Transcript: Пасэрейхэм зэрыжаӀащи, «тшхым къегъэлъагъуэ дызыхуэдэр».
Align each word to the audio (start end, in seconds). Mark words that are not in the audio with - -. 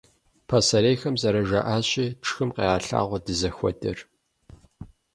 Пасэрейхэм 0.49 1.15
зэрыжаӀащи, 1.21 2.05
«тшхым 2.21 2.49
къегъэлъагъуэ 2.55 3.19
дызыхуэдэр». 3.25 3.97